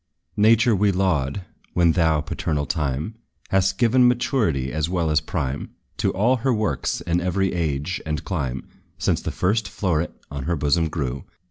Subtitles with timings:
[0.37, 1.43] Nature we laud,
[1.75, 3.13] when thou, paternal Time,
[3.49, 8.23] Hast given maturity, as well as prime, To all her works, in every age and
[8.23, 8.67] clime,
[8.97, 11.25] Since the first floweret on her bosom grew.